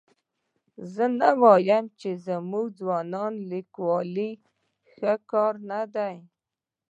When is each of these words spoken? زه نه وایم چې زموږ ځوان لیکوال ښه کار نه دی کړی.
زه 0.93 1.05
نه 1.19 1.29
وایم 1.41 1.85
چې 1.99 2.09
زموږ 2.25 2.65
ځوان 2.79 3.33
لیکوال 3.51 4.17
ښه 4.91 5.13
کار 5.31 5.53
نه 5.69 5.81
دی 5.95 6.13
کړی. 6.17 6.19